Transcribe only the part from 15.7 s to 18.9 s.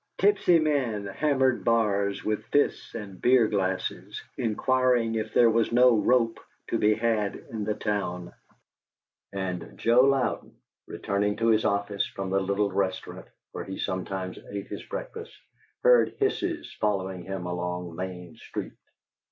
heard hisses following him along Main Street.